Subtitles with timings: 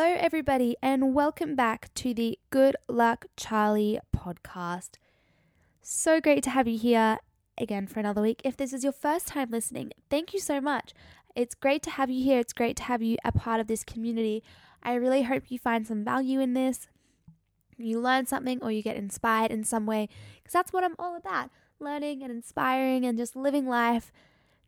[0.00, 4.90] Hello, everybody, and welcome back to the Good Luck Charlie podcast.
[5.82, 7.18] So great to have you here
[7.60, 8.40] again for another week.
[8.44, 10.94] If this is your first time listening, thank you so much.
[11.34, 12.38] It's great to have you here.
[12.38, 14.44] It's great to have you a part of this community.
[14.84, 16.86] I really hope you find some value in this.
[17.76, 21.16] You learn something or you get inspired in some way, because that's what I'm all
[21.16, 24.12] about learning and inspiring and just living life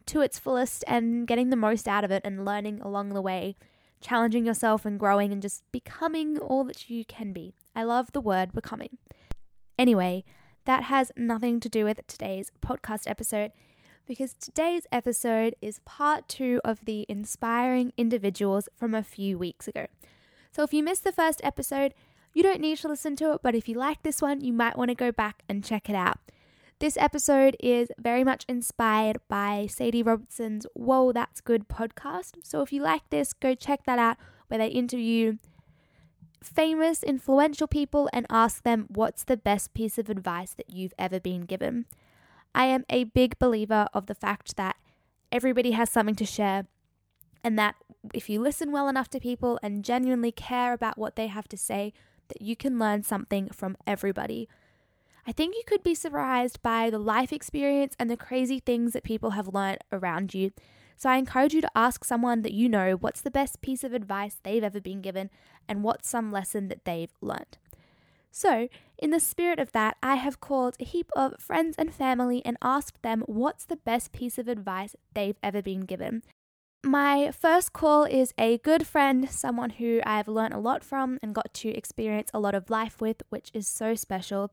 [0.06, 3.54] to its fullest and getting the most out of it and learning along the way
[4.00, 7.54] challenging yourself and growing and just becoming all that you can be.
[7.74, 8.98] I love the word becoming.
[9.78, 10.24] Anyway,
[10.64, 13.52] that has nothing to do with today's podcast episode
[14.06, 19.86] because today's episode is part two of the inspiring individuals from a few weeks ago.
[20.52, 21.94] So if you missed the first episode,
[22.34, 24.76] you don't need to listen to it, but if you like this one, you might
[24.76, 26.18] want to go back and check it out.
[26.80, 32.36] This episode is very much inspired by Sadie Robertson's Whoa, That's Good podcast.
[32.42, 34.16] So if you like this, go check that out
[34.48, 35.36] where they interview
[36.42, 41.20] famous, influential people and ask them what's the best piece of advice that you've ever
[41.20, 41.84] been given.
[42.54, 44.76] I am a big believer of the fact that
[45.30, 46.64] everybody has something to share
[47.44, 47.74] and that
[48.14, 51.58] if you listen well enough to people and genuinely care about what they have to
[51.58, 51.92] say,
[52.28, 54.48] that you can learn something from everybody.
[55.30, 59.04] I think you could be surprised by the life experience and the crazy things that
[59.04, 60.50] people have learnt around you.
[60.96, 63.92] So I encourage you to ask someone that you know what's the best piece of
[63.92, 65.30] advice they've ever been given
[65.68, 67.58] and what's some lesson that they've learnt.
[68.32, 68.66] So,
[68.98, 72.56] in the spirit of that, I have called a heap of friends and family and
[72.60, 76.24] asked them what's the best piece of advice they've ever been given.
[76.82, 81.36] My first call is a good friend, someone who I've learnt a lot from and
[81.36, 84.50] got to experience a lot of life with, which is so special.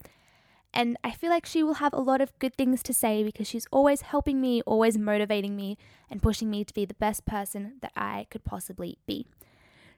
[0.74, 3.48] And I feel like she will have a lot of good things to say because
[3.48, 5.78] she's always helping me, always motivating me,
[6.10, 9.26] and pushing me to be the best person that I could possibly be.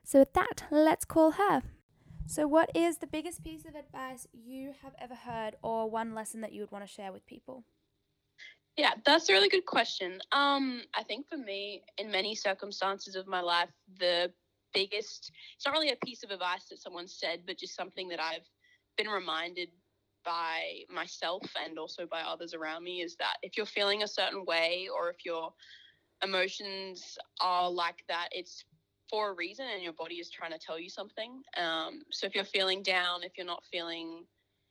[0.02, 1.62] So, with that, let's call her.
[2.26, 6.40] So, what is the biggest piece of advice you have ever heard, or one lesson
[6.42, 7.64] that you would want to share with people?
[8.76, 10.20] Yeah, that's a really good question.
[10.32, 14.32] Um, I think for me, in many circumstances of my life, the
[14.72, 18.20] biggest, it's not really a piece of advice that someone said, but just something that
[18.20, 18.48] I've
[18.96, 19.68] been reminded
[20.24, 24.44] by myself and also by others around me is that if you're feeling a certain
[24.44, 25.52] way or if your
[26.22, 28.64] emotions are like that, it's
[29.08, 31.42] for a reason and your body is trying to tell you something.
[31.56, 34.24] Um, so if you're feeling down, if you're not feeling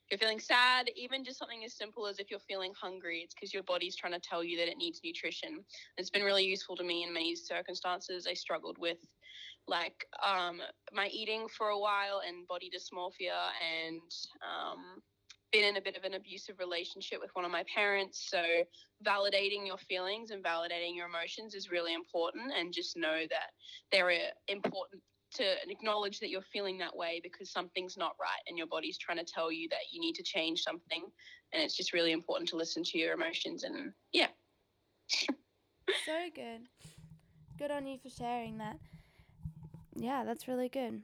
[0.09, 3.35] if you're feeling sad, even just something as simple as if you're feeling hungry, it's
[3.35, 5.63] because your body's trying to tell you that it needs nutrition.
[5.97, 8.25] It's been really useful to me in many circumstances.
[8.27, 8.97] I struggled with
[9.67, 10.61] like um,
[10.91, 14.01] my eating for a while and body dysmorphia and
[14.41, 14.99] um,
[15.51, 18.27] been in a bit of an abusive relationship with one of my parents.
[18.29, 18.41] So,
[19.05, 22.51] validating your feelings and validating your emotions is really important.
[22.57, 23.51] And just know that
[23.91, 25.01] they're uh, important
[25.31, 29.17] to acknowledge that you're feeling that way because something's not right and your body's trying
[29.19, 31.03] to tell you that you need to change something.
[31.53, 33.63] And it's just really important to listen to your emotions.
[33.63, 34.27] And yeah.
[35.09, 36.61] so good.
[37.57, 38.77] Good on you for sharing that.
[39.95, 41.01] Yeah, that's really good.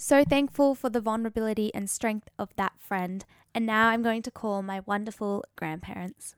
[0.00, 3.24] So thankful for the vulnerability and strength of that friend.
[3.52, 6.36] And now I'm going to call my wonderful grandparents.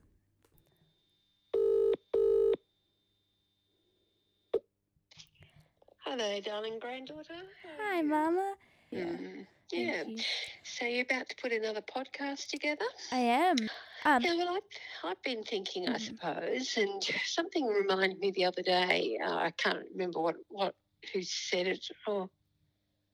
[5.99, 7.35] Hello, darling granddaughter.
[7.79, 8.55] Hi, Mama.
[8.89, 9.03] Yeah.
[9.03, 10.03] Mm, yeah.
[10.07, 10.17] You.
[10.63, 12.85] So you're about to put another podcast together?
[13.11, 13.57] I am.
[14.05, 16.01] Um, yeah, well, I've, I've been thinking, I mm.
[16.01, 19.19] suppose, and something reminded me the other day.
[19.23, 20.73] Uh, I can't remember what, what
[21.13, 21.85] who said it.
[22.07, 22.27] Oh,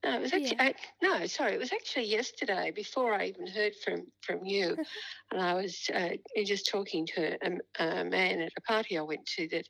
[0.08, 0.64] no, it was actually yeah.
[0.64, 4.78] I, no, sorry, it was actually yesterday before I even heard from from you,
[5.32, 6.10] and I was uh,
[6.46, 9.68] just talking to a, a, man at a party I went to that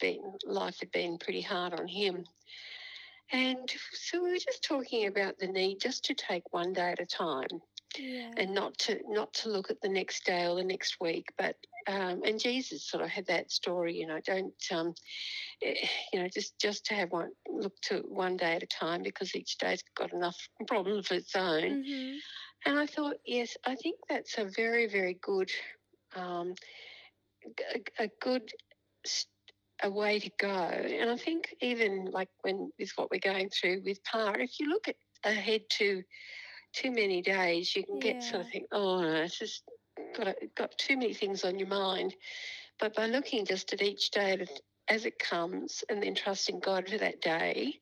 [0.00, 2.24] been life had been pretty hard on him,
[3.32, 7.00] and so we were just talking about the need just to take one day at
[7.00, 7.48] a time,
[7.98, 8.30] yeah.
[8.36, 11.56] and not to not to look at the next day or the next week, but
[11.86, 14.94] um, and Jesus sort of had that story, you know, don't, um,
[15.62, 19.02] eh, you know, just just to have one look to one day at a time
[19.02, 20.36] because each day's got enough
[20.66, 21.84] problems of its own.
[21.84, 22.16] Mm-hmm.
[22.66, 25.50] And I thought, yes, I think that's a very, very good,
[26.16, 26.54] um,
[27.74, 28.50] a, a good
[29.82, 30.46] a way to go.
[30.48, 34.68] And I think even like when with what we're going through with Pa, if you
[34.68, 36.02] look at ahead to
[36.74, 38.30] too many days, you can get yeah.
[38.30, 39.64] sort of think, oh it's just
[40.16, 42.14] got got too many things on your mind.
[42.78, 44.44] But by looking just at each day
[44.88, 47.78] as it comes and then trusting God for that day,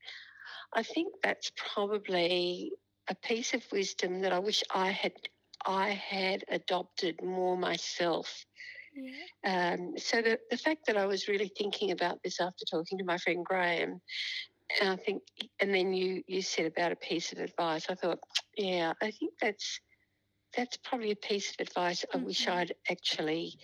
[0.74, 2.72] I think that's probably
[3.08, 5.12] a piece of wisdom that I wish I had
[5.66, 8.44] I had adopted more myself.
[8.94, 9.72] Yeah.
[9.72, 13.04] Um, so the, the fact that I was really thinking about this after talking to
[13.04, 14.00] my friend Graham
[14.80, 15.22] and I think,
[15.60, 17.86] and then you you said about a piece of advice.
[17.88, 18.20] I thought,
[18.56, 19.80] yeah, I think that's
[20.56, 22.52] that's probably a piece of advice I wish Mhm.
[22.52, 23.58] I'd actually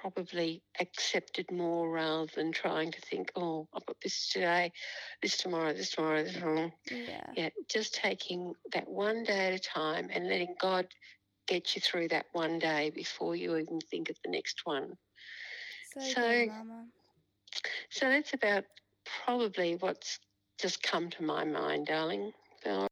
[0.00, 4.72] probably accepted more rather than trying to think, oh, I've got this today,
[5.20, 6.72] this tomorrow, this tomorrow, this tomorrow.
[6.90, 7.26] Yeah.
[7.36, 10.86] Yeah, just taking that one day at a time and letting God
[11.46, 14.96] get you through that one day before you even think of the next one.
[15.92, 16.90] So, So- good,
[17.90, 18.64] So that's about
[19.24, 20.18] probably what's
[20.58, 22.32] just come to my mind, darling.
[22.64, 22.86] So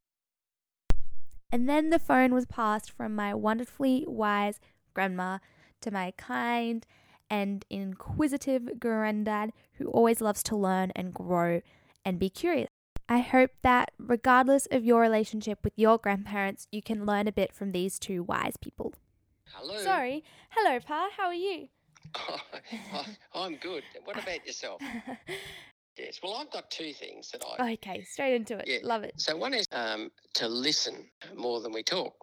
[1.51, 4.59] And then the phone was passed from my wonderfully wise
[4.93, 5.39] grandma
[5.81, 6.85] to my kind
[7.29, 11.61] and inquisitive granddad who always loves to learn and grow
[12.03, 12.69] and be curious.
[13.07, 17.53] I hope that regardless of your relationship with your grandparents, you can learn a bit
[17.53, 18.93] from these two wise people.
[19.53, 19.77] Hello.
[19.77, 20.23] Sorry.
[20.49, 21.09] Hello, Pa.
[21.15, 21.69] How are you?
[23.37, 23.83] Oh, I'm good.
[24.05, 24.81] What about yourself?
[25.97, 26.19] Yes.
[26.21, 27.73] Well, I've got two things that I.
[27.73, 28.67] okay, straight into it.
[28.67, 28.79] Yeah.
[28.83, 29.13] Love it.
[29.17, 32.13] So one is um, to listen more than we talk,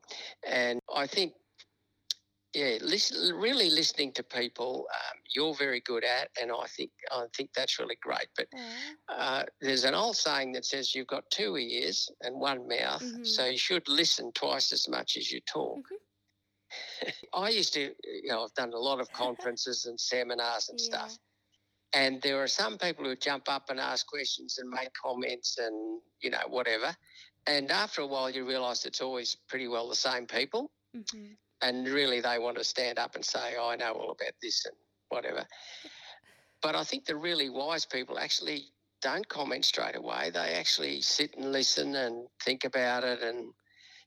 [0.46, 1.32] and I think,
[2.54, 4.86] yeah, listen, really listening to people.
[4.92, 8.28] Um, you're very good at, and I think I think that's really great.
[8.36, 8.48] But
[9.08, 13.26] uh, there's an old saying that says you've got two ears and one mouth, Mhm.
[13.26, 15.88] so you should listen twice as much as you talk.
[17.34, 20.84] I used to, you know, I've done a lot of conferences and seminars and Yeah.
[20.84, 21.19] stuff.
[21.94, 26.00] And there are some people who jump up and ask questions and make comments and,
[26.20, 26.96] you know, whatever.
[27.46, 30.70] And after a while, you realise it's always pretty well the same people.
[30.94, 31.36] Mhm.
[31.60, 34.64] And really, they want to stand up and say, oh, I know all about this
[34.64, 34.74] and
[35.08, 35.46] whatever.
[36.60, 40.30] But I think the really wise people actually don't comment straight away.
[40.30, 43.52] They actually sit and listen and think about it and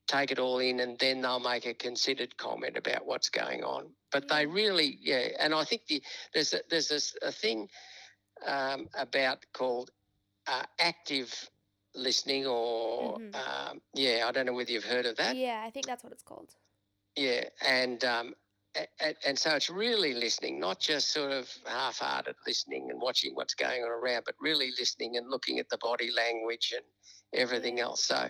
[0.08, 3.88] take it all in, and then they'll make a considered comment about what's going on.
[4.12, 6.02] But they really, yeah, and I think the,
[6.34, 7.70] there's a, there's this, a thing
[8.46, 9.92] um, about called
[10.48, 11.50] uh, active
[11.96, 13.36] listening, or Mhm.
[13.36, 15.36] um, yeah, I don't know whether you've heard of that.
[15.36, 16.54] Yeah, I think that's what it's called.
[17.16, 18.36] Yeah, and um,
[19.00, 23.54] and, and so it's really listening, not just sort of half-hearted listening and watching what's
[23.54, 26.84] going on around, but really listening and looking at the body language and
[27.34, 27.86] everything Yeah.
[27.86, 28.06] else.
[28.06, 28.30] So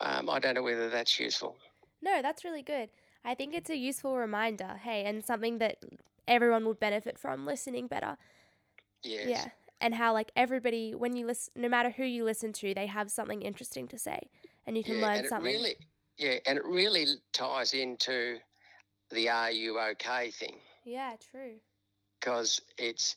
[0.00, 1.58] um, I don't know whether that's useful.
[2.00, 2.90] No, that's really good.
[3.24, 5.84] I think it's a useful reminder, hey, and something that
[6.26, 8.16] everyone would benefit from listening better.
[9.02, 9.46] Yes.
[9.46, 9.50] Yeah.
[9.80, 13.10] And how, like, everybody, when you listen, no matter who you listen to, they have
[13.10, 14.30] something interesting to say
[14.66, 15.44] and you can Yeah, learn and something.
[15.44, 15.76] really,
[16.16, 18.40] yeah, and it really ties into
[19.10, 21.60] the "Are you okay?" thing Yeah, true.
[22.20, 23.16] because it's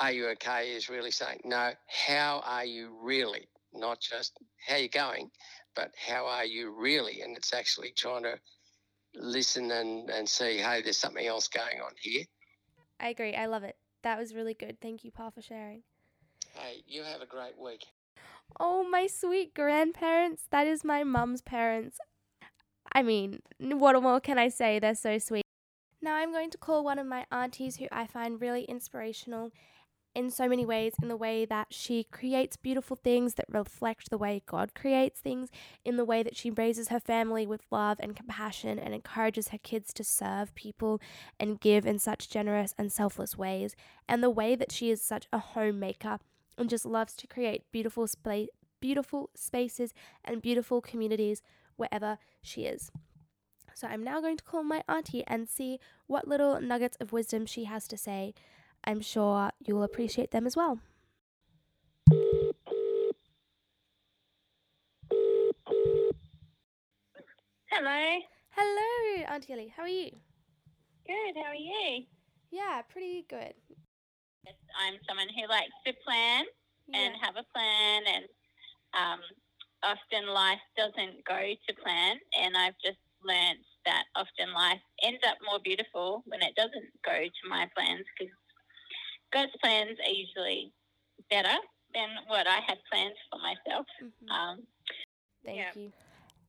[0.00, 1.74] "Are you okay?" is really saying no.
[1.88, 3.48] How are you really?
[3.72, 5.30] Not just how you going,
[5.74, 7.20] but how are you really?
[7.22, 8.38] And it's actually trying to
[9.14, 12.24] listen and and see, hey, there's something else going on here.
[12.98, 13.34] I agree.
[13.34, 13.76] I love it.
[14.02, 14.78] That was really good.
[14.80, 15.82] Thank you, Pa, for sharing.
[16.54, 17.84] Hey, you have a great week.
[18.58, 20.42] Oh, my sweet grandparents.
[20.50, 21.98] That is my mum's parents.
[22.92, 24.78] I mean, what more can I say?
[24.78, 25.44] They're so sweet.
[26.02, 29.52] Now I'm going to call one of my aunties who I find really inspirational
[30.14, 34.18] in so many ways, in the way that she creates beautiful things that reflect the
[34.18, 35.50] way God creates things,
[35.84, 39.58] in the way that she raises her family with love and compassion and encourages her
[39.58, 41.00] kids to serve people
[41.38, 43.76] and give in such generous and selfless ways,
[44.08, 46.18] and the way that she is such a homemaker
[46.58, 48.46] and just loves to create beautiful spa-
[48.80, 49.92] beautiful spaces
[50.24, 51.42] and beautiful communities
[51.76, 52.90] wherever she is.
[53.74, 57.46] So I'm now going to call my auntie and see what little nuggets of wisdom
[57.46, 58.34] she has to say.
[58.90, 60.80] I'm sure you'll appreciate them as well.
[67.70, 68.18] Hello.
[68.50, 69.72] Hello, Auntie Ellie.
[69.76, 70.10] How are you?
[71.06, 71.36] Good.
[71.36, 72.02] How are you?
[72.50, 73.54] Yeah, pretty good.
[74.48, 76.46] I'm someone who likes to plan
[76.92, 78.24] and have a plan, and
[78.98, 79.20] um,
[79.84, 82.16] often life doesn't go to plan.
[82.42, 87.22] And I've just learnt that often life ends up more beautiful when it doesn't go
[87.22, 88.34] to my plans because
[89.32, 90.72] God's plans are usually
[91.30, 91.56] better
[91.94, 93.86] than what I had planned for myself.
[94.00, 94.30] Mhm.
[94.30, 94.66] Um,
[95.44, 95.72] Thank Yeah.
[95.74, 95.92] you.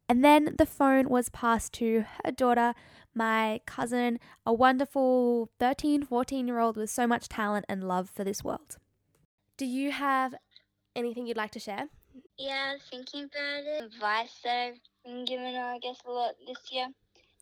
[0.09, 2.73] And then the phone was passed to her daughter,
[3.13, 8.25] my cousin, a wonderful 13, 14 year old with so much talent and love for
[8.25, 8.77] this world.
[9.55, 10.35] Do you have
[10.95, 11.87] anything you'd like to share?
[12.37, 13.83] Yeah, I was thinking about it.
[13.85, 16.87] Advice that I've been given, I guess, a lot this year.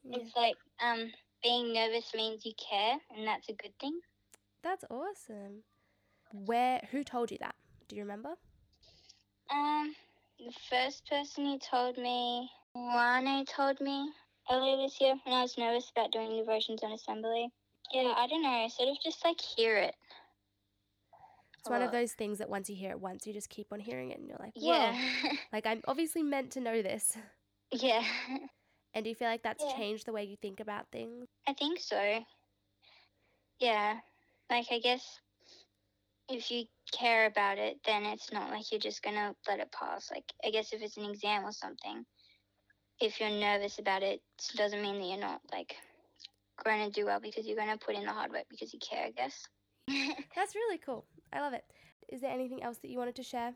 [0.05, 4.00] It's like um, being nervous means you care, and that's a good thing.
[4.62, 5.63] That's awesome.
[6.32, 7.56] Where who told you that?
[7.88, 8.36] Do you remember?
[9.51, 9.96] Um,
[10.38, 14.12] the first person who told me, Rane told me
[14.51, 17.50] earlier this year when I was nervous about doing the devotions on assembly.
[17.92, 19.96] Yeah, I don't know, I sort of just like hear it.
[21.54, 23.74] It's It's one of those things that once you hear it once, you just keep
[23.74, 24.74] on hearing it and you're like, Whoa.
[24.74, 24.98] Yeah.
[25.51, 27.18] Like I'm obviously meant to know this.
[27.72, 28.04] yeah.
[28.94, 29.75] And do you feel like that's Yeah.
[29.75, 31.28] changed the way you think about things?
[31.48, 32.24] I think so.
[33.60, 34.00] Yeah.
[34.50, 35.20] Like, I guess
[36.29, 39.72] if you care about it, then it's not like you're just going to let it
[39.72, 40.10] pass.
[40.12, 42.06] Like, I guess if it's an exam or something,
[43.01, 45.75] if you're nervous about it, it doesn't mean that you're not, like,
[46.63, 48.79] going to do well because you're going to put in the hard work because you
[48.79, 49.48] care, I guess.
[50.36, 51.06] That's really cool.
[51.32, 51.63] I love it.
[52.10, 53.53] Is there anything else that you wanted to share?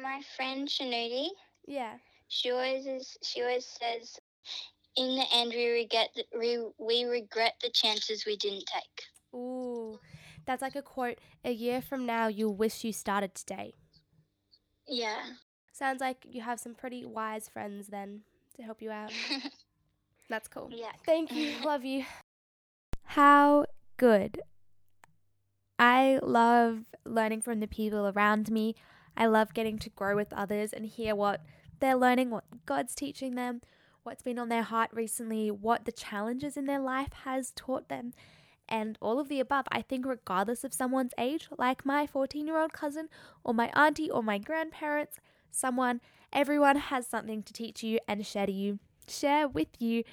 [0.00, 1.28] My friend Shanuti,
[1.66, 1.98] Yeah.
[2.28, 4.18] she always is, she always says,
[4.96, 9.04] in the end, we regret the, we, we regret the chances we didn't take.
[9.34, 9.98] Ooh.
[10.46, 11.18] That's like a quote.
[11.44, 13.74] A year from now, you'll wish you started today.
[14.88, 15.20] Yeah.
[15.72, 18.22] Sounds like you have some pretty wise friends then
[18.56, 19.12] to help you out.
[20.28, 20.68] That's cool.
[20.72, 20.92] yeah.
[21.04, 21.54] Thank you.
[21.64, 22.04] Love you.
[23.04, 24.40] How good.
[25.78, 28.76] I love learning from the people around me.
[29.16, 31.42] I love getting to grow with others and hear what
[31.80, 33.60] they're learning, what God's teaching them,
[34.04, 38.12] what's been on their heart recently, what the challenges in their life has taught them,
[38.68, 39.66] and all of the above.
[39.70, 43.08] I think, regardless of someone's age, like my 14 year old cousin,
[43.44, 45.18] or my auntie, or my grandparents,
[45.50, 46.00] someone,
[46.32, 50.04] everyone has something to teach you and share to you, share with you.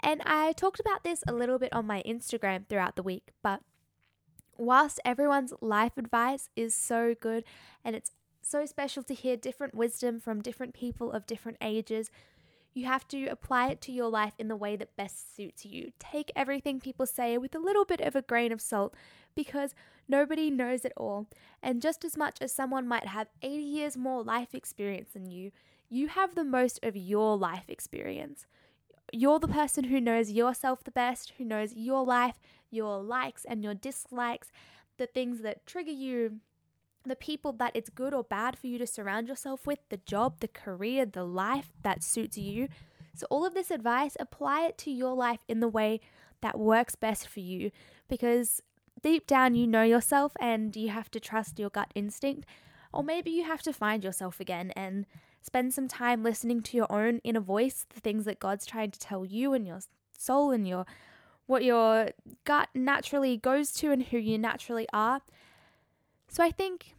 [0.00, 3.60] And I talked about this a little bit on my Instagram throughout the week, but
[4.56, 7.44] whilst everyone's life advice is so good
[7.84, 12.10] and it's so special to hear different wisdom from different people of different ages,
[12.74, 15.92] you have to apply it to your life in the way that best suits you.
[15.98, 18.94] Take everything people say with a little bit of a grain of salt
[19.34, 19.74] because
[20.08, 21.26] nobody knows it all.
[21.62, 25.52] And just as much as someone might have 80 years more life experience than you,
[25.88, 28.46] you have the most of your life experience.
[29.12, 32.36] You're the person who knows yourself the best, who knows your life,
[32.70, 34.50] your likes and your dislikes,
[34.96, 36.40] the things that trigger you,
[37.04, 40.40] the people that it's good or bad for you to surround yourself with, the job,
[40.40, 42.68] the career, the life that suits you.
[43.14, 46.00] So, all of this advice, apply it to your life in the way
[46.40, 47.70] that works best for you
[48.08, 48.62] because
[49.02, 52.46] deep down you know yourself and you have to trust your gut instinct.
[52.92, 55.06] Or maybe you have to find yourself again and
[55.40, 58.98] spend some time listening to your own inner voice, the things that God's trying to
[58.98, 59.80] tell you and your
[60.16, 60.86] soul and your
[61.46, 62.10] what your
[62.44, 65.20] gut naturally goes to and who you naturally are.
[66.32, 66.94] So I think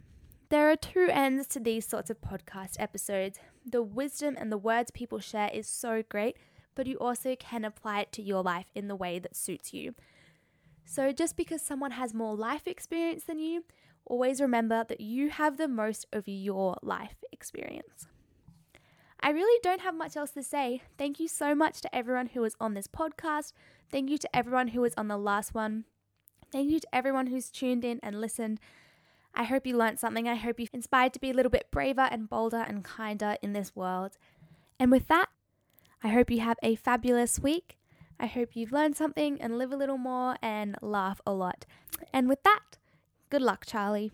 [0.50, 3.40] there are two ends to these sorts of podcast episodes.
[3.66, 6.38] The wisdom and the words people share is so great,
[6.76, 9.96] but you also can apply it to your life in the way that suits you.
[10.86, 13.64] So just because someone has more life experience than you,
[14.06, 18.06] always remember that you have the most of your life experience.
[19.20, 20.84] I really don't have much else to say.
[21.00, 23.54] Thank you so much to everyone who was on this podcast.
[23.92, 25.86] Thank you to everyone who was on the last one.
[26.52, 28.60] Thank you to everyone who's tuned in and listened.
[29.36, 30.28] I hope you learned something.
[30.28, 33.54] I hope you're inspired to be a little bit braver and bolder and kinder in
[33.54, 34.18] this world.
[34.80, 35.30] And with that,
[36.04, 37.78] I hope you have a fabulous week.
[38.20, 41.66] I hope you've learned something and live a little more and laugh a lot.
[42.14, 42.78] And with that,
[43.30, 44.12] good luck, Charlie.